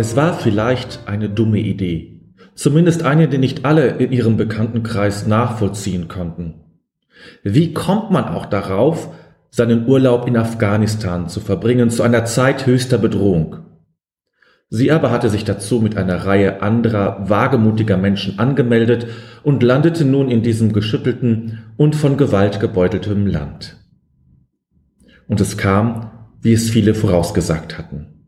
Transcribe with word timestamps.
Es 0.00 0.16
war 0.16 0.32
vielleicht 0.32 1.00
eine 1.04 1.28
dumme 1.28 1.58
Idee, 1.58 2.22
zumindest 2.54 3.02
eine, 3.02 3.28
die 3.28 3.36
nicht 3.36 3.66
alle 3.66 3.88
in 3.98 4.12
ihrem 4.12 4.38
Bekanntenkreis 4.38 5.26
nachvollziehen 5.26 6.08
konnten. 6.08 6.54
Wie 7.42 7.74
kommt 7.74 8.10
man 8.10 8.24
auch 8.24 8.46
darauf, 8.46 9.12
seinen 9.50 9.86
Urlaub 9.86 10.26
in 10.26 10.38
Afghanistan 10.38 11.28
zu 11.28 11.40
verbringen 11.40 11.90
zu 11.90 12.02
einer 12.02 12.24
Zeit 12.24 12.64
höchster 12.64 12.96
Bedrohung? 12.96 13.56
Sie 14.70 14.90
aber 14.90 15.10
hatte 15.10 15.28
sich 15.28 15.44
dazu 15.44 15.80
mit 15.82 15.98
einer 15.98 16.24
Reihe 16.24 16.62
anderer 16.62 17.28
wagemutiger 17.28 17.98
Menschen 17.98 18.38
angemeldet 18.38 19.06
und 19.42 19.62
landete 19.62 20.06
nun 20.06 20.30
in 20.30 20.42
diesem 20.42 20.72
geschüttelten 20.72 21.58
und 21.76 21.94
von 21.94 22.16
Gewalt 22.16 22.58
gebeuteltem 22.58 23.26
Land. 23.26 23.76
Und 25.28 25.42
es 25.42 25.58
kam, 25.58 26.10
wie 26.40 26.54
es 26.54 26.70
viele 26.70 26.94
vorausgesagt 26.94 27.76
hatten. 27.76 28.19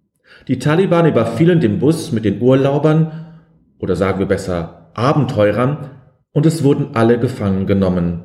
Die 0.48 0.58
Taliban 0.58 1.06
überfielen 1.06 1.60
den 1.60 1.78
Bus 1.78 2.12
mit 2.12 2.24
den 2.24 2.40
Urlaubern, 2.40 3.40
oder 3.78 3.96
sagen 3.96 4.18
wir 4.18 4.26
besser 4.26 4.90
Abenteurern, 4.94 5.90
und 6.32 6.46
es 6.46 6.64
wurden 6.64 6.94
alle 6.94 7.18
gefangen 7.18 7.66
genommen. 7.66 8.24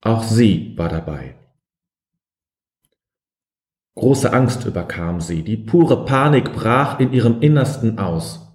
Auch 0.00 0.22
sie 0.22 0.74
war 0.76 0.88
dabei. 0.88 1.36
Große 3.94 4.32
Angst 4.32 4.66
überkam 4.66 5.20
sie, 5.20 5.42
die 5.42 5.56
pure 5.56 6.04
Panik 6.04 6.52
brach 6.52 7.00
in 7.00 7.12
ihrem 7.12 7.40
Innersten 7.40 7.98
aus. 7.98 8.52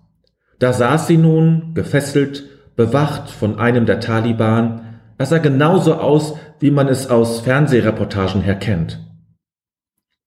Da 0.59 0.71
saß 0.71 1.07
sie 1.07 1.17
nun, 1.17 1.73
gefesselt, 1.73 2.47
bewacht 2.75 3.29
von 3.29 3.57
einem 3.57 3.87
der 3.87 3.99
Taliban, 3.99 4.99
er 5.17 5.25
sah 5.25 5.39
genauso 5.39 5.95
aus, 5.95 6.35
wie 6.59 6.71
man 6.71 6.87
es 6.87 7.09
aus 7.09 7.41
Fernsehreportagen 7.41 8.41
her 8.41 8.55
kennt. 8.55 8.99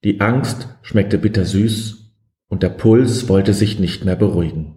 Die 0.03 0.21
Angst 0.21 0.69
schmeckte 0.83 1.19
bittersüß 1.19 2.04
und 2.55 2.63
der 2.63 2.69
Puls 2.69 3.29
wollte 3.29 3.53
sich 3.53 3.81
nicht 3.81 4.05
mehr 4.05 4.15
beruhigen. 4.15 4.77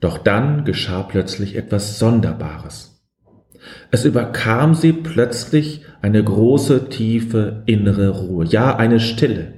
Doch 0.00 0.18
dann 0.18 0.64
geschah 0.64 1.04
plötzlich 1.04 1.54
etwas 1.54 2.00
Sonderbares. 2.00 3.08
Es 3.92 4.04
überkam 4.04 4.74
sie 4.74 4.92
plötzlich 4.92 5.84
eine 6.02 6.24
große, 6.24 6.88
tiefe 6.88 7.62
innere 7.66 8.08
Ruhe, 8.18 8.46
ja 8.46 8.74
eine 8.74 8.98
Stille. 8.98 9.54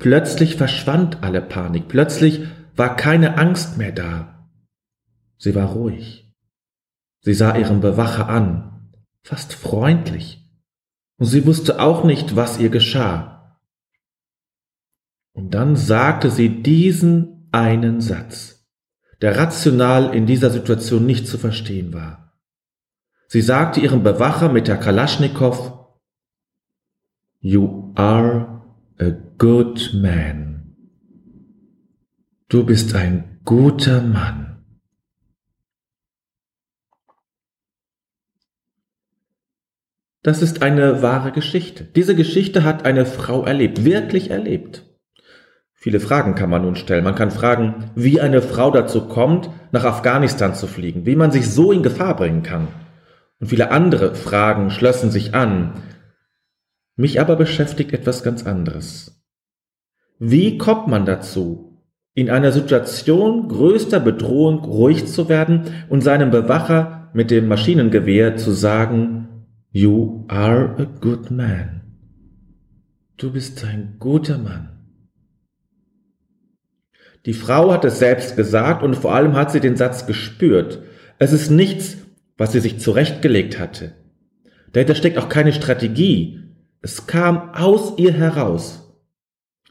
Plötzlich 0.00 0.56
verschwand 0.56 1.22
alle 1.22 1.40
Panik, 1.40 1.86
plötzlich 1.86 2.40
war 2.74 2.96
keine 2.96 3.38
Angst 3.38 3.78
mehr 3.78 3.92
da. 3.92 4.50
Sie 5.38 5.54
war 5.54 5.66
ruhig. 5.74 6.34
Sie 7.20 7.34
sah 7.34 7.56
ihren 7.56 7.80
Bewacher 7.80 8.28
an, 8.28 8.90
fast 9.22 9.52
freundlich, 9.52 10.44
und 11.18 11.26
sie 11.26 11.46
wusste 11.46 11.78
auch 11.78 12.02
nicht, 12.02 12.34
was 12.34 12.58
ihr 12.58 12.68
geschah. 12.68 13.35
Und 15.36 15.50
dann 15.50 15.76
sagte 15.76 16.30
sie 16.30 16.62
diesen 16.62 17.50
einen 17.52 18.00
Satz, 18.00 18.66
der 19.20 19.36
rational 19.36 20.14
in 20.14 20.24
dieser 20.24 20.48
Situation 20.48 21.04
nicht 21.04 21.28
zu 21.28 21.36
verstehen 21.36 21.92
war. 21.92 22.40
Sie 23.28 23.42
sagte 23.42 23.80
ihrem 23.80 24.02
Bewacher 24.02 24.50
mit 24.50 24.66
der 24.66 24.78
Kalaschnikow, 24.78 25.74
You 27.40 27.92
are 27.96 28.62
a 28.98 29.10
good 29.36 29.92
man. 29.92 30.74
Du 32.48 32.64
bist 32.64 32.94
ein 32.94 33.42
guter 33.44 34.00
Mann. 34.00 34.64
Das 40.22 40.40
ist 40.40 40.62
eine 40.62 41.02
wahre 41.02 41.30
Geschichte. 41.30 41.84
Diese 41.84 42.16
Geschichte 42.16 42.64
hat 42.64 42.86
eine 42.86 43.04
Frau 43.04 43.44
erlebt, 43.44 43.84
wirklich 43.84 44.30
erlebt. 44.30 44.85
Viele 45.76 46.00
Fragen 46.00 46.34
kann 46.34 46.50
man 46.50 46.62
nun 46.62 46.74
stellen. 46.74 47.04
Man 47.04 47.14
kann 47.14 47.30
fragen, 47.30 47.90
wie 47.94 48.20
eine 48.20 48.42
Frau 48.42 48.70
dazu 48.70 49.06
kommt, 49.06 49.50
nach 49.72 49.84
Afghanistan 49.84 50.54
zu 50.54 50.66
fliegen, 50.66 51.06
wie 51.06 51.16
man 51.16 51.30
sich 51.30 51.50
so 51.50 51.70
in 51.70 51.82
Gefahr 51.82 52.16
bringen 52.16 52.42
kann 52.42 52.68
und 53.40 53.48
viele 53.48 53.70
andere 53.70 54.14
Fragen 54.14 54.70
schlossen 54.70 55.10
sich 55.10 55.34
an. 55.34 55.72
Mich 56.96 57.20
aber 57.20 57.36
beschäftigt 57.36 57.92
etwas 57.92 58.22
ganz 58.22 58.46
anderes. 58.46 59.22
Wie 60.18 60.56
kommt 60.56 60.88
man 60.88 61.04
dazu, 61.04 61.82
in 62.14 62.30
einer 62.30 62.52
Situation 62.52 63.48
größter 63.48 64.00
Bedrohung 64.00 64.60
ruhig 64.60 65.06
zu 65.06 65.28
werden 65.28 65.64
und 65.90 66.02
seinem 66.02 66.30
Bewacher 66.30 67.10
mit 67.12 67.30
dem 67.30 67.48
Maschinengewehr 67.48 68.36
zu 68.36 68.52
sagen, 68.52 69.28
You 69.70 70.24
are 70.28 70.74
a 70.78 70.84
good 71.00 71.30
man. 71.30 71.82
Du 73.18 73.32
bist 73.32 73.62
ein 73.64 73.96
guter 73.98 74.38
Mann. 74.38 74.75
Die 77.24 77.32
Frau 77.32 77.72
hat 77.72 77.84
es 77.84 77.98
selbst 77.98 78.36
gesagt 78.36 78.82
und 78.82 78.96
vor 78.96 79.14
allem 79.14 79.34
hat 79.34 79.50
sie 79.50 79.60
den 79.60 79.76
Satz 79.76 80.06
gespürt. 80.06 80.82
Es 81.18 81.32
ist 81.32 81.50
nichts, 81.50 81.96
was 82.36 82.52
sie 82.52 82.60
sich 82.60 82.78
zurechtgelegt 82.78 83.58
hatte. 83.58 83.92
Dahinter 84.72 84.94
steckt 84.94 85.18
auch 85.18 85.28
keine 85.28 85.52
Strategie. 85.52 86.40
Es 86.82 87.06
kam 87.06 87.54
aus 87.54 87.94
ihr 87.96 88.12
heraus. 88.12 88.94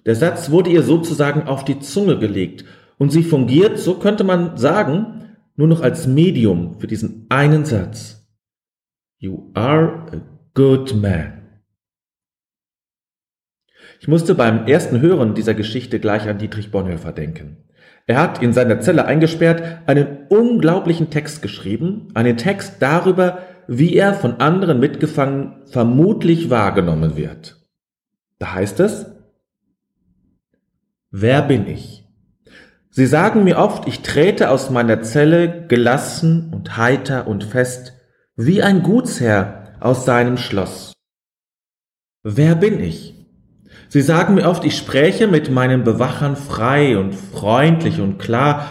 Der 0.06 0.16
Satz 0.16 0.52
wurde 0.52 0.70
ihr 0.70 0.84
sozusagen 0.84 1.44
auf 1.44 1.66
die 1.66 1.80
Zunge 1.80 2.18
gelegt 2.20 2.66
und 2.98 3.12
sie 3.12 3.24
fungiert, 3.24 3.80
so 3.80 3.96
könnte 3.96 4.24
man 4.24 4.58
sagen, 4.58 5.36
nur 5.56 5.68
noch 5.68 5.82
als 5.82 6.08
Medium 6.08 6.80
für 6.80 6.88
diesen 6.88 7.26
einen 7.30 7.66
Satz. 7.66 8.28
You 9.18 9.52
are 9.54 10.06
a 10.12 10.22
good 10.54 10.96
man. 10.96 11.45
Ich 14.00 14.08
musste 14.08 14.36
beim 14.36 14.68
ersten 14.68 15.02
Hören 15.02 15.34
dieser 15.36 15.54
Geschichte 15.54 16.00
gleich 16.00 16.28
an 16.28 16.38
Dietrich 16.38 16.72
Bonhoeffer 16.72 17.12
denken. 17.12 17.58
Er 18.08 18.20
hat 18.20 18.42
in 18.42 18.54
seiner 18.54 18.80
Zelle 18.82 19.06
eingesperrt 19.06 19.82
einen 19.88 20.28
unglaublichen 20.30 21.10
Text 21.10 21.42
geschrieben, 21.42 22.10
einen 22.14 22.38
Text 22.38 22.76
darüber, 22.80 23.40
wie 23.68 23.96
er 23.96 24.14
von 24.14 24.40
anderen 24.40 24.80
Mitgefangenen 24.80 25.66
vermutlich 25.66 26.50
wahrgenommen 26.50 27.18
wird. 27.18 27.58
Da 28.38 28.54
heißt 28.54 28.80
es, 28.80 29.08
Wer 31.10 31.42
bin 31.44 31.68
ich? 31.68 32.04
Sie 32.90 33.06
sagen 33.06 33.44
mir 33.44 33.58
oft, 33.58 33.88
ich 33.88 34.02
trete 34.02 34.50
aus 34.50 34.70
meiner 34.70 35.02
Zelle 35.02 35.66
gelassen 35.68 36.52
und 36.54 36.78
heiter 36.78 37.28
und 37.28 37.44
fest, 37.44 37.94
wie 38.36 38.62
ein 38.62 38.84
Gutsherr 38.84 39.76
aus 39.80 40.06
seinem 40.06 40.38
Schloss. 40.38 40.94
Wer 42.24 42.56
bin 42.56 42.80
ich? 42.82 43.25
Sie 43.96 44.02
sagen 44.02 44.34
mir 44.36 44.50
oft, 44.50 44.66
ich 44.66 44.76
spräche 44.76 45.26
mit 45.26 45.50
meinen 45.50 45.86
Bewachern 45.86 46.36
frei 46.36 46.98
und 46.98 47.16
freundlich 47.16 48.02
und 48.02 48.18
klar, 48.18 48.68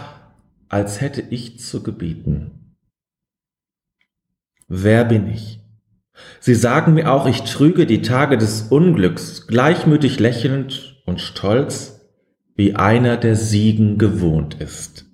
als 0.69 1.01
hätte 1.01 1.19
ich 1.19 1.57
zu 1.57 1.81
gebieten. 1.81 2.75
Wer 4.67 5.03
bin 5.03 5.27
ich? 5.27 5.61
Sie 6.39 6.53
sagen 6.53 6.93
mir 6.93 7.11
auch, 7.11 7.25
ich 7.25 7.41
trüge 7.41 7.87
die 7.87 8.03
Tage 8.03 8.37
des 8.37 8.67
Unglücks 8.69 9.47
gleichmütig 9.47 10.19
lächelnd 10.19 11.01
und 11.07 11.19
stolz, 11.19 12.01
wie 12.55 12.75
einer, 12.75 13.17
der 13.17 13.35
Siegen 13.35 13.97
gewohnt 13.97 14.61
ist. 14.61 15.05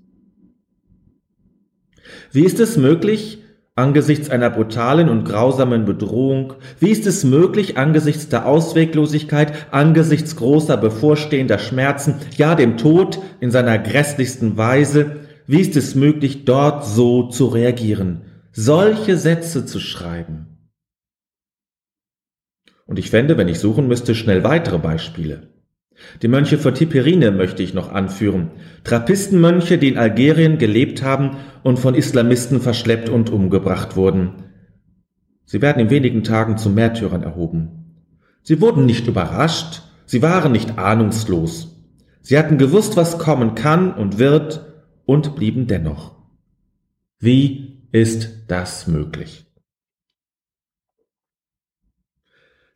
Wie 2.33 2.43
ist 2.43 2.59
es 2.59 2.75
möglich, 2.75 3.40
angesichts 3.75 4.29
einer 4.29 4.49
brutalen 4.49 5.09
und 5.09 5.23
grausamen 5.23 5.85
Bedrohung? 5.85 6.53
Wie 6.79 6.89
ist 6.89 7.07
es 7.07 7.23
möglich, 7.23 7.77
angesichts 7.77 8.29
der 8.29 8.45
Ausweglosigkeit, 8.45 9.71
angesichts 9.71 10.35
großer 10.35 10.77
bevorstehender 10.77 11.59
Schmerzen, 11.59 12.15
ja 12.37 12.55
dem 12.55 12.77
Tod 12.77 13.19
in 13.39 13.51
seiner 13.51 13.77
grässlichsten 13.79 14.57
Weise, 14.57 15.21
wie 15.47 15.61
ist 15.61 15.75
es 15.75 15.95
möglich, 15.95 16.45
dort 16.45 16.85
so 16.85 17.29
zu 17.29 17.47
reagieren, 17.47 18.21
solche 18.51 19.17
Sätze 19.17 19.65
zu 19.65 19.79
schreiben? 19.79 20.69
Und 22.85 22.99
ich 22.99 23.09
fände, 23.09 23.37
wenn 23.37 23.47
ich 23.47 23.59
suchen 23.59 23.87
müsste, 23.87 24.15
schnell 24.15 24.43
weitere 24.43 24.77
Beispiele. 24.77 25.47
Die 26.21 26.27
Mönche 26.27 26.57
von 26.57 26.73
Tiperine 26.73 27.31
möchte 27.31 27.63
ich 27.63 27.73
noch 27.73 27.91
anführen. 27.91 28.51
Trappistenmönche, 28.83 29.77
die 29.77 29.89
in 29.89 29.97
Algerien 29.97 30.57
gelebt 30.57 31.03
haben 31.03 31.37
und 31.63 31.79
von 31.79 31.95
Islamisten 31.95 32.61
verschleppt 32.61 33.09
und 33.09 33.29
umgebracht 33.29 33.95
wurden. 33.95 34.43
Sie 35.45 35.61
werden 35.61 35.79
in 35.79 35.89
wenigen 35.89 36.23
Tagen 36.23 36.57
zu 36.57 36.69
Märtyrern 36.69 37.23
erhoben. 37.23 38.05
Sie 38.43 38.61
wurden 38.61 38.85
nicht 38.85 39.07
überrascht, 39.07 39.81
sie 40.05 40.21
waren 40.21 40.51
nicht 40.51 40.77
ahnungslos. 40.77 41.85
Sie 42.21 42.37
hatten 42.37 42.57
gewusst, 42.57 42.97
was 42.97 43.17
kommen 43.17 43.55
kann 43.55 43.93
und 43.93 44.19
wird 44.19 44.65
und 45.05 45.35
blieben 45.35 45.67
dennoch. 45.67 46.15
Wie 47.19 47.87
ist 47.91 48.45
das 48.47 48.87
möglich? 48.87 49.45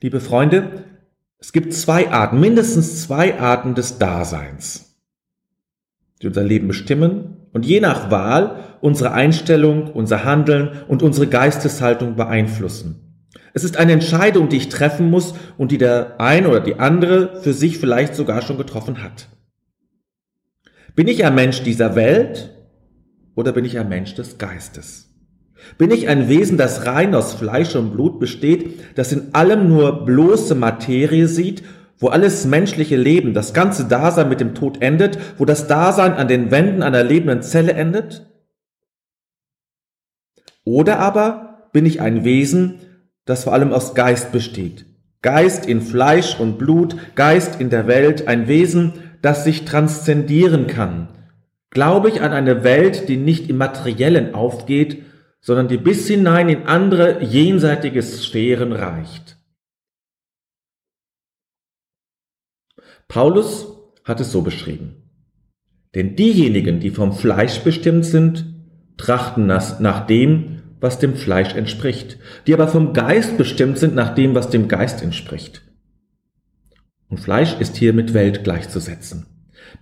Liebe 0.01 0.19
Freunde, 0.19 0.83
es 1.45 1.51
gibt 1.51 1.75
zwei 1.75 2.09
Arten, 2.09 2.39
mindestens 2.39 3.03
zwei 3.03 3.39
Arten 3.39 3.75
des 3.75 3.99
Daseins, 3.99 4.97
die 6.19 6.25
unser 6.25 6.43
Leben 6.43 6.67
bestimmen 6.67 7.37
und 7.53 7.67
je 7.67 7.79
nach 7.81 8.09
Wahl 8.09 8.77
unsere 8.81 9.11
Einstellung, 9.11 9.91
unser 9.91 10.25
Handeln 10.25 10.71
und 10.87 11.03
unsere 11.03 11.27
Geisteshaltung 11.27 12.15
beeinflussen. 12.15 13.29
Es 13.53 13.63
ist 13.63 13.77
eine 13.77 13.91
Entscheidung, 13.91 14.49
die 14.49 14.57
ich 14.57 14.69
treffen 14.69 15.11
muss 15.11 15.35
und 15.55 15.71
die 15.71 15.77
der 15.77 16.19
eine 16.19 16.49
oder 16.49 16.61
die 16.61 16.79
andere 16.79 17.39
für 17.43 17.53
sich 17.53 17.77
vielleicht 17.77 18.15
sogar 18.15 18.41
schon 18.41 18.57
getroffen 18.57 19.03
hat. 19.03 19.27
Bin 20.95 21.07
ich 21.07 21.25
ein 21.25 21.35
Mensch 21.35 21.61
dieser 21.61 21.95
Welt 21.95 22.55
oder 23.35 23.51
bin 23.51 23.65
ich 23.65 23.77
ein 23.77 23.87
Mensch 23.87 24.15
des 24.15 24.39
Geistes? 24.39 25.14
Bin 25.77 25.91
ich 25.91 26.07
ein 26.07 26.29
Wesen, 26.29 26.57
das 26.57 26.85
rein 26.85 27.13
aus 27.15 27.33
Fleisch 27.33 27.75
und 27.75 27.91
Blut 27.91 28.19
besteht, 28.19 28.79
das 28.95 29.11
in 29.11 29.33
allem 29.33 29.67
nur 29.67 30.05
bloße 30.05 30.55
Materie 30.55 31.27
sieht, 31.27 31.63
wo 31.97 32.07
alles 32.07 32.45
menschliche 32.45 32.97
Leben, 32.97 33.33
das 33.33 33.53
ganze 33.53 33.85
Dasein 33.85 34.29
mit 34.29 34.39
dem 34.39 34.53
Tod 34.53 34.81
endet, 34.81 35.17
wo 35.37 35.45
das 35.45 35.67
Dasein 35.67 36.13
an 36.13 36.27
den 36.27 36.51
Wänden 36.51 36.83
einer 36.83 37.03
lebenden 37.03 37.41
Zelle 37.41 37.73
endet? 37.73 38.25
Oder 40.65 40.99
aber 40.99 41.69
bin 41.71 41.85
ich 41.85 42.01
ein 42.01 42.23
Wesen, 42.23 42.79
das 43.25 43.43
vor 43.43 43.53
allem 43.53 43.71
aus 43.71 43.95
Geist 43.95 44.31
besteht. 44.31 44.85
Geist 45.21 45.65
in 45.65 45.81
Fleisch 45.81 46.39
und 46.39 46.57
Blut, 46.57 46.95
Geist 47.15 47.59
in 47.59 47.69
der 47.69 47.87
Welt, 47.87 48.27
ein 48.27 48.47
Wesen, 48.47 48.93
das 49.21 49.43
sich 49.43 49.65
transzendieren 49.65 50.67
kann. 50.67 51.07
Glaube 51.71 52.09
ich 52.09 52.21
an 52.21 52.31
eine 52.31 52.63
Welt, 52.63 53.09
die 53.09 53.17
nicht 53.17 53.49
im 53.49 53.57
Materiellen 53.57 54.35
aufgeht, 54.35 55.03
sondern 55.45 55.67
die 55.67 55.77
bis 55.77 56.07
hinein 56.07 56.49
in 56.49 56.63
andere 56.63 57.23
jenseitige 57.23 58.01
Sphären 58.01 58.71
reicht. 58.71 59.37
Paulus 63.07 63.67
hat 64.03 64.19
es 64.19 64.31
so 64.31 64.41
beschrieben. 64.41 65.03
Denn 65.93 66.15
diejenigen, 66.15 66.79
die 66.79 66.89
vom 66.89 67.13
Fleisch 67.13 67.59
bestimmt 67.59 68.05
sind, 68.05 68.55
trachten 68.97 69.45
nach 69.45 70.07
dem, 70.07 70.63
was 70.79 70.97
dem 70.97 71.13
Fleisch 71.13 71.53
entspricht, 71.53 72.17
die 72.47 72.53
aber 72.55 72.67
vom 72.67 72.93
Geist 72.93 73.37
bestimmt 73.37 73.77
sind 73.77 73.93
nach 73.93 74.15
dem, 74.15 74.33
was 74.33 74.49
dem 74.49 74.67
Geist 74.67 75.03
entspricht. 75.03 75.61
Und 77.07 77.19
Fleisch 77.19 77.55
ist 77.59 77.75
hier 77.75 77.93
mit 77.93 78.15
Welt 78.15 78.43
gleichzusetzen. 78.43 79.27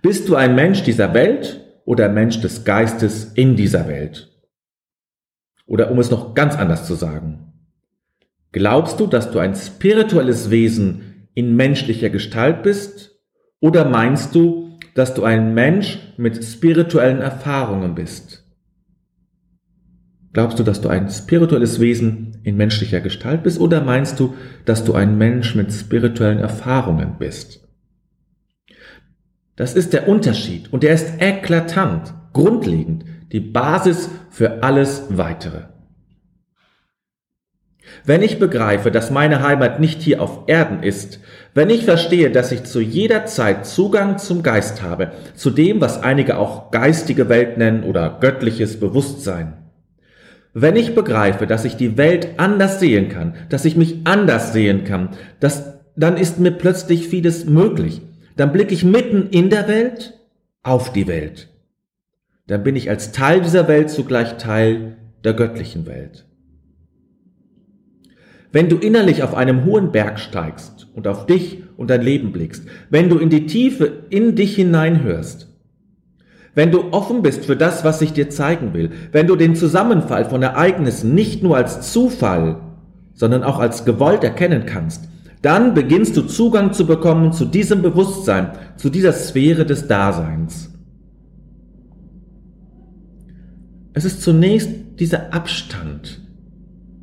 Bist 0.02 0.28
du 0.28 0.34
ein 0.34 0.54
Mensch 0.54 0.82
dieser 0.82 1.14
Welt 1.14 1.62
oder 1.86 2.04
ein 2.04 2.14
Mensch 2.14 2.42
des 2.42 2.64
Geistes 2.64 3.32
in 3.32 3.56
dieser 3.56 3.88
Welt? 3.88 4.33
Oder 5.66 5.90
um 5.90 5.98
es 5.98 6.10
noch 6.10 6.34
ganz 6.34 6.56
anders 6.56 6.86
zu 6.86 6.94
sagen, 6.94 7.52
glaubst 8.52 9.00
du, 9.00 9.06
dass 9.06 9.30
du 9.30 9.38
ein 9.38 9.54
spirituelles 9.54 10.50
Wesen 10.50 11.28
in 11.34 11.56
menschlicher 11.56 12.10
Gestalt 12.10 12.62
bist? 12.62 13.18
Oder 13.60 13.84
meinst 13.88 14.34
du, 14.34 14.78
dass 14.94 15.14
du 15.14 15.24
ein 15.24 15.54
Mensch 15.54 15.98
mit 16.16 16.44
spirituellen 16.44 17.20
Erfahrungen 17.20 17.94
bist? 17.94 18.44
Glaubst 20.32 20.58
du, 20.58 20.64
dass 20.64 20.80
du 20.80 20.88
ein 20.88 21.08
spirituelles 21.08 21.78
Wesen 21.78 22.38
in 22.42 22.56
menschlicher 22.56 23.00
Gestalt 23.00 23.44
bist 23.44 23.60
oder 23.60 23.80
meinst 23.82 24.18
du, 24.18 24.34
dass 24.64 24.84
du 24.84 24.92
ein 24.92 25.16
Mensch 25.16 25.54
mit 25.54 25.72
spirituellen 25.72 26.40
Erfahrungen 26.40 27.16
bist? 27.18 27.66
Das 29.56 29.74
ist 29.74 29.92
der 29.92 30.08
Unterschied 30.08 30.72
und 30.72 30.82
der 30.82 30.94
ist 30.94 31.20
eklatant, 31.20 32.12
grundlegend, 32.32 33.04
die 33.32 33.40
Basis 33.40 34.10
für 34.30 34.62
alles 34.62 35.04
Weitere. 35.10 35.62
Wenn 38.04 38.22
ich 38.22 38.38
begreife, 38.38 38.90
dass 38.90 39.10
meine 39.10 39.42
Heimat 39.42 39.80
nicht 39.80 40.02
hier 40.02 40.20
auf 40.20 40.44
Erden 40.46 40.82
ist, 40.82 41.20
wenn 41.54 41.70
ich 41.70 41.84
verstehe, 41.84 42.30
dass 42.30 42.52
ich 42.52 42.64
zu 42.64 42.80
jeder 42.80 43.26
Zeit 43.26 43.66
Zugang 43.66 44.18
zum 44.18 44.42
Geist 44.42 44.82
habe, 44.82 45.12
zu 45.34 45.50
dem, 45.50 45.80
was 45.80 46.02
einige 46.02 46.38
auch 46.38 46.70
geistige 46.70 47.28
Welt 47.28 47.56
nennen 47.58 47.84
oder 47.84 48.18
göttliches 48.20 48.80
Bewusstsein, 48.80 49.54
wenn 50.54 50.76
ich 50.76 50.94
begreife, 50.94 51.46
dass 51.46 51.64
ich 51.64 51.76
die 51.76 51.96
Welt 51.96 52.28
anders 52.36 52.78
sehen 52.78 53.08
kann, 53.08 53.34
dass 53.48 53.64
ich 53.64 53.76
mich 53.76 54.02
anders 54.04 54.52
sehen 54.52 54.84
kann, 54.84 55.10
dass, 55.40 55.80
dann 55.96 56.16
ist 56.16 56.38
mir 56.38 56.52
plötzlich 56.52 57.08
vieles 57.08 57.44
möglich. 57.44 58.02
Dann 58.36 58.52
blicke 58.52 58.72
ich 58.72 58.84
mitten 58.84 59.30
in 59.30 59.50
der 59.50 59.66
Welt 59.66 60.14
auf 60.62 60.92
die 60.92 61.08
Welt. 61.08 61.48
Dann 62.46 62.62
bin 62.62 62.76
ich 62.76 62.90
als 62.90 63.12
Teil 63.12 63.40
dieser 63.40 63.68
Welt 63.68 63.90
zugleich 63.90 64.36
Teil 64.36 64.96
der 65.24 65.32
göttlichen 65.32 65.86
Welt. 65.86 66.26
Wenn 68.52 68.68
du 68.68 68.76
innerlich 68.76 69.22
auf 69.22 69.34
einem 69.34 69.64
hohen 69.64 69.90
Berg 69.90 70.20
steigst 70.20 70.88
und 70.94 71.08
auf 71.08 71.26
dich 71.26 71.62
und 71.76 71.90
dein 71.90 72.02
Leben 72.02 72.32
blickst, 72.32 72.64
wenn 72.90 73.08
du 73.08 73.18
in 73.18 73.30
die 73.30 73.46
Tiefe 73.46 73.90
in 74.10 74.36
dich 74.36 74.54
hineinhörst, 74.54 75.48
wenn 76.54 76.70
du 76.70 76.92
offen 76.92 77.22
bist 77.22 77.46
für 77.46 77.56
das, 77.56 77.82
was 77.82 78.00
ich 78.00 78.12
dir 78.12 78.30
zeigen 78.30 78.74
will, 78.74 78.90
wenn 79.10 79.26
du 79.26 79.34
den 79.34 79.56
Zusammenfall 79.56 80.26
von 80.26 80.42
Ereignissen 80.42 81.14
nicht 81.14 81.42
nur 81.42 81.56
als 81.56 81.92
Zufall, 81.92 82.60
sondern 83.14 83.42
auch 83.42 83.58
als 83.58 83.84
gewollt 83.84 84.22
erkennen 84.22 84.66
kannst, 84.66 85.08
dann 85.42 85.74
beginnst 85.74 86.16
du 86.16 86.22
Zugang 86.22 86.72
zu 86.72 86.86
bekommen 86.86 87.32
zu 87.32 87.44
diesem 87.44 87.82
Bewusstsein, 87.82 88.52
zu 88.76 88.88
dieser 88.88 89.12
Sphäre 89.12 89.66
des 89.66 89.88
Daseins. 89.88 90.73
Es 93.94 94.04
ist 94.04 94.22
zunächst 94.22 94.70
dieser 94.98 95.32
Abstand, 95.32 96.20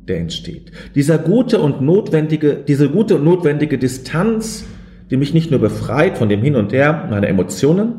der 0.06 0.18
entsteht. 0.18 0.70
Dieser 0.94 1.18
gute 1.18 1.60
und 1.60 1.80
notwendige, 1.80 2.54
diese 2.56 2.90
gute 2.90 3.16
und 3.16 3.24
notwendige 3.24 3.78
Distanz, 3.78 4.64
die 5.10 5.16
mich 5.16 5.34
nicht 5.34 5.50
nur 5.50 5.60
befreit 5.60 6.18
von 6.18 6.28
dem 6.28 6.42
Hin 6.42 6.54
und 6.54 6.72
Her 6.72 7.06
meiner 7.10 7.28
Emotionen, 7.28 7.94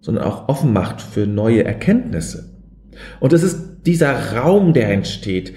sondern 0.00 0.24
auch 0.24 0.48
offen 0.48 0.72
macht 0.72 1.00
für 1.00 1.26
neue 1.26 1.64
Erkenntnisse. 1.64 2.50
Und 3.20 3.32
es 3.32 3.42
ist 3.42 3.86
dieser 3.86 4.34
Raum, 4.34 4.72
der 4.72 4.90
entsteht, 4.90 5.52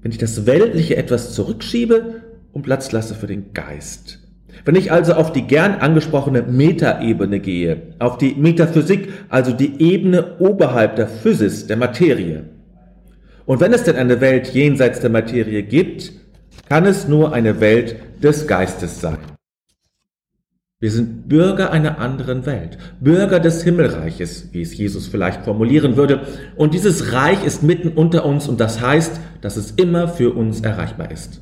wenn 0.00 0.12
ich 0.12 0.18
das 0.18 0.46
Weltliche 0.46 0.96
etwas 0.96 1.34
zurückschiebe 1.34 2.22
und 2.52 2.62
Platz 2.62 2.92
lasse 2.92 3.14
für 3.14 3.26
den 3.26 3.52
Geist. 3.52 4.21
Wenn 4.64 4.76
ich 4.76 4.92
also 4.92 5.14
auf 5.14 5.32
die 5.32 5.42
gern 5.42 5.74
angesprochene 5.74 6.42
Metaebene 6.42 7.40
gehe, 7.40 7.94
auf 7.98 8.18
die 8.18 8.34
Metaphysik, 8.34 9.08
also 9.28 9.52
die 9.52 9.82
Ebene 9.82 10.38
oberhalb 10.38 10.96
der 10.96 11.08
Physis, 11.08 11.66
der 11.66 11.76
Materie. 11.76 12.44
Und 13.44 13.60
wenn 13.60 13.72
es 13.72 13.84
denn 13.84 13.96
eine 13.96 14.20
Welt 14.20 14.48
jenseits 14.48 15.00
der 15.00 15.10
Materie 15.10 15.62
gibt, 15.62 16.12
kann 16.68 16.86
es 16.86 17.08
nur 17.08 17.32
eine 17.32 17.60
Welt 17.60 17.96
des 18.22 18.46
Geistes 18.46 19.00
sein. 19.00 19.18
Wir 20.82 20.90
sind 20.90 21.28
Bürger 21.28 21.70
einer 21.70 21.98
anderen 21.98 22.44
Welt, 22.44 22.76
Bürger 23.00 23.38
des 23.38 23.62
Himmelreiches, 23.62 24.48
wie 24.50 24.62
es 24.62 24.76
Jesus 24.76 25.06
vielleicht 25.06 25.42
formulieren 25.42 25.96
würde. 25.96 26.22
Und 26.56 26.74
dieses 26.74 27.12
Reich 27.12 27.44
ist 27.44 27.62
mitten 27.62 27.90
unter 27.90 28.24
uns 28.24 28.48
und 28.48 28.58
das 28.58 28.80
heißt, 28.80 29.20
dass 29.40 29.56
es 29.56 29.70
immer 29.72 30.08
für 30.08 30.34
uns 30.34 30.60
erreichbar 30.60 31.12
ist. 31.12 31.40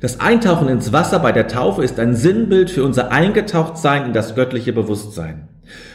Das 0.00 0.20
Eintauchen 0.20 0.68
ins 0.68 0.92
Wasser 0.92 1.18
bei 1.18 1.32
der 1.32 1.48
Taufe 1.48 1.82
ist 1.82 1.98
ein 1.98 2.14
Sinnbild 2.14 2.70
für 2.70 2.84
unser 2.84 3.12
Eingetauchtsein 3.12 4.06
in 4.06 4.12
das 4.12 4.34
göttliche 4.34 4.72
Bewusstsein. 4.72 5.48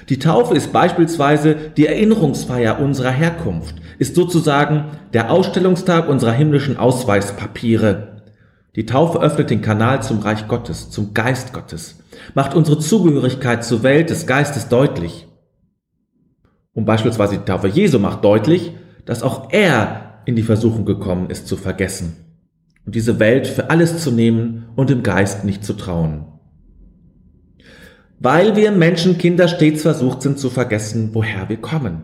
Die 0.10 0.20
Taufe 0.20 0.56
ist 0.56 0.74
beispielsweise 0.74 1.56
die 1.78 1.86
Erinnerungsfeier 1.86 2.80
unserer 2.80 3.12
Herkunft, 3.12 3.76
ist 4.00 4.16
sozusagen 4.16 4.86
der 5.14 5.32
Ausstellungstag 5.32 6.10
unserer 6.10 6.32
himmlischen 6.32 6.78
Ausweispapiere. 6.78 8.24
Die 8.76 8.86
Taufe 8.86 9.20
öffnet 9.20 9.50
den 9.50 9.62
Kanal 9.62 10.02
zum 10.02 10.20
Reich 10.20 10.48
Gottes, 10.48 10.90
zum 10.90 11.14
Geist 11.14 11.54
Gottes 11.54 11.98
macht 12.34 12.54
unsere 12.54 12.80
Zugehörigkeit 12.80 13.64
zur 13.64 13.84
Welt 13.84 14.10
des 14.10 14.28
Geistes 14.28 14.68
deutlich. 14.68 15.28
Und 16.74 16.86
beispielsweise 16.86 17.38
die 17.38 17.46
Taufe 17.46 17.68
Jesu 17.68 18.00
macht 18.00 18.24
deutlich, 18.24 18.74
dass 19.06 19.24
auch 19.24 19.52
er 19.52 20.22
in 20.26 20.36
die 20.36 20.44
Versuchung 20.44 20.86
gekommen 20.86 21.30
ist 21.30 21.48
zu 21.48 21.58
vergessen 21.58 22.31
und 22.86 22.96
diese 22.96 23.20
Welt 23.20 23.48
für 23.48 23.70
alles 23.70 24.04
zu 24.04 24.12
nehmen 24.12 24.66
und 24.76 24.90
dem 24.90 25.04
Geist 25.04 25.46
nicht 25.46 25.64
zu 25.64 25.74
trauen. 25.74 26.26
Weil 28.20 28.56
wir 28.56 28.72
Menschenkinder 28.72 29.48
stets 29.48 29.82
versucht 29.82 30.22
sind 30.22 30.38
zu 30.38 30.50
vergessen, 30.50 31.10
woher 31.14 31.50
wir 31.50 31.58
kommen. 31.58 32.04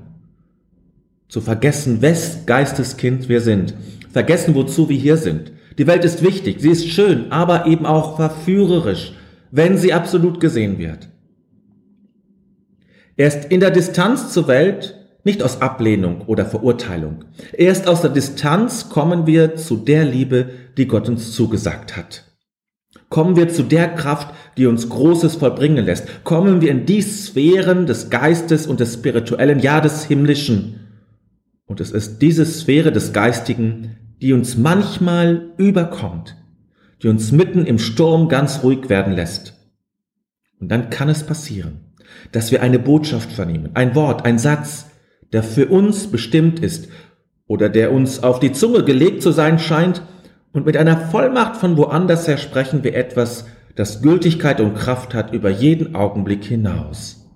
Zu 1.29 1.41
vergessen, 1.41 2.01
wes 2.01 2.45
Geisteskind 2.45 3.29
wir 3.29 3.41
sind. 3.41 3.73
Vergessen, 4.11 4.55
wozu 4.55 4.89
wir 4.89 4.97
hier 4.97 5.17
sind. 5.17 5.51
Die 5.77 5.85
Welt 5.85 6.03
ist 6.05 6.23
wichtig, 6.23 6.59
sie 6.59 6.71
ist 6.71 6.87
schön, 6.87 7.31
aber 7.31 7.67
eben 7.67 7.85
auch 7.85 8.15
verführerisch, 8.15 9.13
wenn 9.51 9.77
sie 9.77 9.93
absolut 9.93 10.39
gesehen 10.39 10.79
wird. 10.79 11.09
Erst 13.15 13.45
in 13.45 13.59
der 13.59 13.71
Distanz 13.71 14.33
zur 14.33 14.47
Welt, 14.47 15.06
nicht 15.27 15.43
aus 15.43 15.61
Ablehnung 15.61 16.21
oder 16.21 16.45
Verurteilung, 16.45 17.25
erst 17.51 17.87
aus 17.87 18.01
der 18.01 18.09
Distanz 18.09 18.89
kommen 18.89 19.27
wir 19.27 19.57
zu 19.57 19.75
der 19.75 20.05
Liebe, 20.05 20.49
die 20.77 20.87
Gott 20.87 21.09
uns 21.09 21.33
zugesagt 21.33 21.97
hat. 21.97 22.23
Kommen 23.09 23.35
wir 23.35 23.49
zu 23.49 23.63
der 23.63 23.89
Kraft, 23.89 24.33
die 24.55 24.65
uns 24.65 24.87
Großes 24.87 25.35
vollbringen 25.35 25.85
lässt. 25.85 26.23
Kommen 26.23 26.61
wir 26.61 26.71
in 26.71 26.85
die 26.85 27.01
Sphären 27.01 27.85
des 27.85 28.09
Geistes 28.09 28.67
und 28.67 28.79
des 28.79 28.93
Spirituellen, 28.93 29.59
ja 29.59 29.81
des 29.81 30.05
Himmlischen. 30.05 30.87
Und 31.65 31.81
es 31.81 31.91
ist 31.91 32.21
diese 32.21 32.45
Sphäre 32.45 32.93
des 32.93 33.11
Geistigen, 33.11 33.97
die 34.21 34.31
uns 34.31 34.55
manchmal 34.57 35.51
überkommt, 35.57 36.37
die 37.03 37.09
uns 37.09 37.33
mitten 37.33 37.65
im 37.65 37.79
Sturm 37.79 38.29
ganz 38.29 38.63
ruhig 38.63 38.87
werden 38.87 39.13
lässt. 39.13 39.53
Und 40.61 40.69
dann 40.69 40.89
kann 40.89 41.09
es 41.09 41.23
passieren, 41.23 41.81
dass 42.31 42.51
wir 42.51 42.61
eine 42.61 42.79
Botschaft 42.79 43.31
vernehmen, 43.31 43.71
ein 43.73 43.93
Wort, 43.93 44.23
ein 44.23 44.39
Satz, 44.39 44.85
der 45.33 45.43
für 45.43 45.67
uns 45.67 46.07
bestimmt 46.07 46.59
ist 46.59 46.89
oder 47.47 47.69
der 47.69 47.91
uns 47.91 48.23
auf 48.23 48.39
die 48.39 48.51
Zunge 48.51 48.83
gelegt 48.83 49.21
zu 49.21 49.31
sein 49.31 49.59
scheint 49.59 50.01
Und 50.53 50.65
mit 50.65 50.75
einer 50.75 50.97
Vollmacht 50.97 51.57
von 51.57 51.77
woanders 51.77 52.27
her 52.27 52.37
sprechen 52.37 52.83
wir 52.83 52.95
etwas, 52.95 53.45
das 53.75 54.01
Gültigkeit 54.01 54.59
und 54.59 54.73
Kraft 54.73 55.13
hat 55.13 55.31
über 55.31 55.51
jeden 55.51 55.93
Augenblick 55.93 56.43
hinaus. 56.43 57.29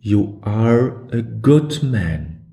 You 0.00 0.38
are 0.40 1.06
a 1.12 1.20
good 1.20 1.82
man. 1.82 2.46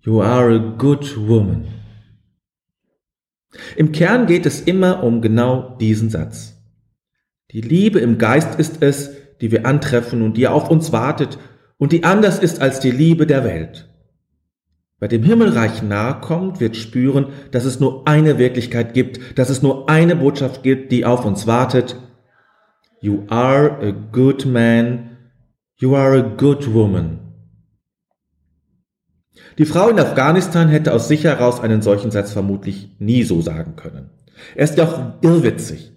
You 0.00 0.22
are 0.22 0.54
a 0.54 0.74
good 0.78 1.16
woman. 1.28 1.66
Im 3.76 3.92
Kern 3.92 4.26
geht 4.26 4.46
es 4.46 4.62
immer 4.62 5.02
um 5.02 5.20
genau 5.20 5.76
diesen 5.76 6.08
Satz. 6.08 6.56
Die 7.50 7.60
Liebe 7.60 7.98
im 7.98 8.16
Geist 8.16 8.58
ist 8.58 8.82
es, 8.82 9.10
die 9.42 9.52
wir 9.52 9.66
antreffen 9.66 10.22
und 10.22 10.38
die 10.38 10.48
auf 10.48 10.70
uns 10.70 10.92
wartet 10.92 11.38
und 11.82 11.90
die 11.90 12.04
anders 12.04 12.38
ist 12.38 12.62
als 12.62 12.78
die 12.78 12.92
Liebe 12.92 13.26
der 13.26 13.42
Welt. 13.42 13.88
Wer 15.00 15.08
dem 15.08 15.24
Himmelreich 15.24 15.82
nahe 15.82 16.20
kommt, 16.20 16.60
wird 16.60 16.76
spüren, 16.76 17.30
dass 17.50 17.64
es 17.64 17.80
nur 17.80 18.06
eine 18.06 18.38
Wirklichkeit 18.38 18.94
gibt, 18.94 19.36
dass 19.36 19.50
es 19.50 19.62
nur 19.62 19.90
eine 19.90 20.14
Botschaft 20.14 20.62
gibt, 20.62 20.92
die 20.92 21.04
auf 21.04 21.24
uns 21.24 21.48
wartet. 21.48 21.96
You 23.00 23.24
are 23.30 23.80
a 23.82 23.90
good 24.12 24.46
man, 24.46 25.16
you 25.74 25.96
are 25.96 26.20
a 26.20 26.20
good 26.20 26.72
woman. 26.72 27.18
Die 29.58 29.66
Frau 29.66 29.88
in 29.88 29.98
Afghanistan 29.98 30.68
hätte 30.68 30.94
aus 30.94 31.08
sich 31.08 31.24
heraus 31.24 31.58
einen 31.60 31.82
solchen 31.82 32.12
Satz 32.12 32.30
vermutlich 32.30 32.94
nie 33.00 33.24
so 33.24 33.40
sagen 33.40 33.74
können. 33.74 34.10
Er 34.54 34.62
ist 34.62 34.78
ja 34.78 34.84
auch 34.84 35.14
irrwitzig. 35.20 35.90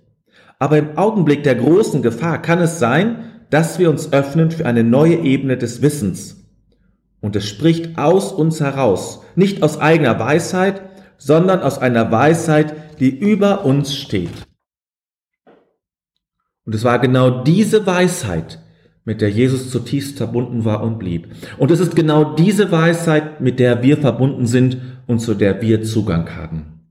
Aber 0.57 0.79
im 0.79 0.97
Augenblick 0.97 1.43
der 1.43 1.53
großen 1.53 2.01
Gefahr 2.01 2.41
kann 2.41 2.59
es 2.59 2.79
sein, 2.79 3.34
dass 3.49 3.79
wir 3.79 3.89
uns 3.89 4.11
öffnen 4.13 4.51
für 4.51 4.65
eine 4.65 4.83
neue 4.83 5.17
Ebene 5.17 5.57
des 5.57 5.81
Wissens, 5.81 6.45
und 7.21 7.35
es 7.35 7.47
spricht 7.47 7.97
aus 7.97 8.31
uns 8.31 8.59
heraus, 8.59 9.23
nicht 9.35 9.63
aus 9.63 9.79
eigener 9.79 10.19
Weisheit, 10.19 10.83
sondern 11.17 11.61
aus 11.61 11.79
einer 11.79 12.11
Weisheit, 12.11 12.99
die 12.99 13.09
über 13.09 13.65
uns 13.65 13.95
steht. 13.95 14.29
Und 16.65 16.75
es 16.75 16.83
war 16.83 16.99
genau 16.99 17.43
diese 17.43 17.87
Weisheit, 17.87 18.61
mit 19.05 19.21
der 19.21 19.29
Jesus 19.29 19.71
zutiefst 19.71 20.17
verbunden 20.17 20.65
war 20.65 20.83
und 20.83 20.99
blieb. 20.99 21.27
Und 21.57 21.71
es 21.71 21.79
ist 21.79 21.95
genau 21.95 22.35
diese 22.35 22.71
Weisheit, 22.71 23.41
mit 23.41 23.59
der 23.59 23.81
wir 23.83 23.97
verbunden 23.97 24.45
sind 24.45 24.77
und 25.07 25.19
zu 25.19 25.33
der 25.35 25.61
wir 25.61 25.83
Zugang 25.83 26.35
haben. 26.35 26.87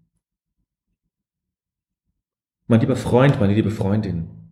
Mein 2.67 2.81
lieber 2.81 2.97
Freund, 2.97 3.39
meine 3.39 3.55
liebe 3.55 3.71
Freundin, 3.71 4.44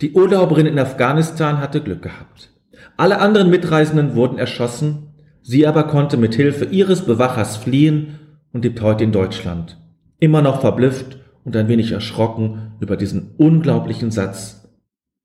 die 0.00 0.12
Urlauberin 0.12 0.66
in 0.66 0.78
Afghanistan 0.78 1.58
hatte 1.58 1.80
Glück 1.80 2.02
gehabt. 2.02 2.50
Alle 2.96 3.20
anderen 3.20 3.50
Mitreisenden 3.50 4.14
wurden 4.14 4.38
erschossen 4.38 5.10
Sie 5.42 5.66
aber 5.66 5.84
konnte 5.84 6.16
mit 6.16 6.34
Hilfe 6.34 6.66
ihres 6.66 7.04
Bewachers 7.04 7.56
fliehen 7.56 8.18
und 8.52 8.64
lebt 8.64 8.80
heute 8.82 9.04
in 9.04 9.12
Deutschland, 9.12 9.78
immer 10.18 10.42
noch 10.42 10.60
verblüfft 10.60 11.18
und 11.44 11.56
ein 11.56 11.68
wenig 11.68 11.92
erschrocken 11.92 12.72
über 12.80 12.96
diesen 12.96 13.34
unglaublichen 13.38 14.10
Satz, 14.10 14.68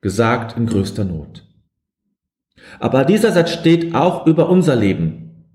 gesagt 0.02 0.58
in 0.58 0.68
größter 0.68 1.04
Not. 1.04 1.46
Aber 2.80 3.04
dieser 3.04 3.32
Satz 3.32 3.52
steht 3.52 3.94
auch 3.94 4.26
über 4.26 4.50
unser 4.50 4.76
Leben 4.76 5.46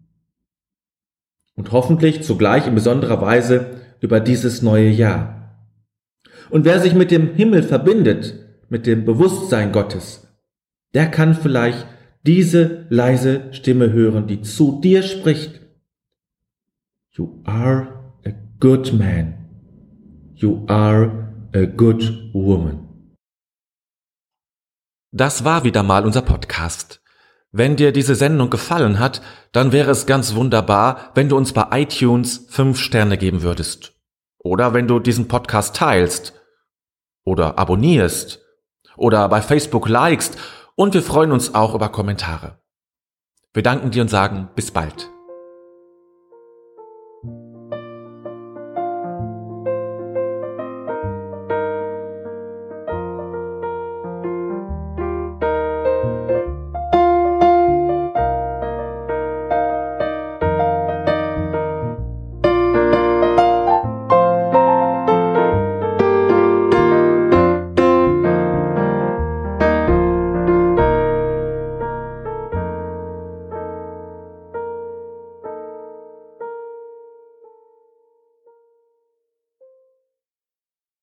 und 1.57 1.73
hoffentlich 1.73 2.23
zugleich 2.23 2.67
in 2.67 2.75
besonderer 2.75 3.21
Weise 3.21 3.81
über 4.01 4.21
dieses 4.21 4.63
neue 4.63 4.91
Jahr. 4.91 5.57
Und 6.51 6.65
wer 6.65 6.81
sich 6.81 6.95
mit 6.95 7.11
dem 7.11 7.35
Himmel 7.35 7.63
verbindet, 7.63 8.35
mit 8.71 8.87
dem 8.87 9.05
Bewusstsein 9.05 9.73
Gottes, 9.73 10.27
der 10.95 11.11
kann 11.11 11.35
vielleicht 11.35 11.87
diese 12.27 12.87
leise 12.89 13.53
Stimme 13.53 13.93
hören, 13.93 14.27
die 14.27 14.43
zu 14.43 14.81
dir 14.81 15.03
spricht. 15.03 15.61
You 17.13 17.43
are 17.45 18.15
a 18.25 18.31
good 18.61 18.93
man. 18.93 19.35
You 20.35 20.65
are 20.69 21.49
a 21.53 21.65
good 21.65 22.31
woman. 22.33 22.87
Das 25.13 25.45
war 25.45 25.65
wieder 25.65 25.83
mal 25.83 26.05
unser 26.05 26.23
Podcast. 26.23 27.03
Wenn 27.53 27.75
dir 27.75 27.91
diese 27.91 28.15
Sendung 28.15 28.49
gefallen 28.49 29.01
hat, 29.01 29.23
dann 29.51 29.73
wäre 29.73 29.91
es 29.91 30.07
ganz 30.07 30.37
wunderbar, 30.37 31.11
wenn 31.15 31.29
du 31.29 31.37
uns 31.37 31.53
bei 31.53 31.83
iTunes 31.83 32.47
fünf 32.49 32.79
Sterne 32.79 33.19
geben 33.19 33.43
würdest. 33.43 33.95
Oder 34.39 34.73
wenn 34.73 34.87
du 34.87 35.01
diesen 35.01 35.27
Podcast 35.27 35.75
teilst. 35.75 36.33
Oder 37.25 37.59
abonnierst. 37.59 38.40
Oder 39.01 39.31
bei 39.31 39.41
Facebook 39.41 39.89
likest 39.89 40.37
und 40.77 40.93
wir 40.93 41.03
freuen 41.03 41.33
uns 41.33 41.55
auch 41.55 41.75
über 41.75 41.89
Kommentare. 41.89 42.59
Wir 43.55 43.63
danken 43.63 43.91
dir 43.91 44.03
und 44.03 44.09
sagen 44.09 44.51
bis 44.55 44.71
bald. 44.71 45.09